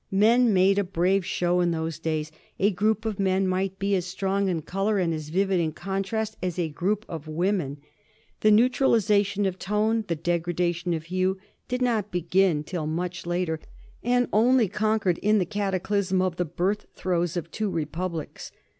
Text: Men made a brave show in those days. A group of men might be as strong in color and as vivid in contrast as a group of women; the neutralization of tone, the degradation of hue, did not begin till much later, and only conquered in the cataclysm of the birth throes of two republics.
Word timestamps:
Men 0.09 0.51
made 0.51 0.79
a 0.79 0.83
brave 0.83 1.23
show 1.23 1.59
in 1.59 1.69
those 1.69 1.99
days. 1.99 2.31
A 2.57 2.71
group 2.71 3.05
of 3.05 3.19
men 3.19 3.47
might 3.47 3.77
be 3.77 3.93
as 3.93 4.03
strong 4.03 4.49
in 4.49 4.63
color 4.63 4.97
and 4.97 5.13
as 5.13 5.29
vivid 5.29 5.59
in 5.59 5.73
contrast 5.73 6.37
as 6.41 6.57
a 6.57 6.69
group 6.69 7.05
of 7.07 7.27
women; 7.27 7.77
the 8.39 8.49
neutralization 8.49 9.45
of 9.45 9.59
tone, 9.59 10.03
the 10.07 10.15
degradation 10.15 10.95
of 10.95 11.03
hue, 11.03 11.37
did 11.67 11.83
not 11.83 12.09
begin 12.09 12.63
till 12.63 12.87
much 12.87 13.27
later, 13.27 13.59
and 14.01 14.27
only 14.33 14.67
conquered 14.67 15.19
in 15.19 15.37
the 15.37 15.45
cataclysm 15.45 16.19
of 16.19 16.37
the 16.37 16.45
birth 16.45 16.87
throes 16.95 17.37
of 17.37 17.51
two 17.51 17.69
republics. 17.69 18.51